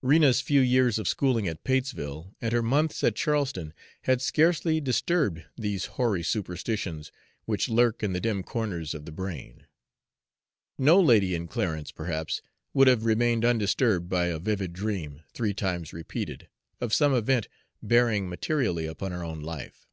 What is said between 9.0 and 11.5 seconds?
the brain. No lady in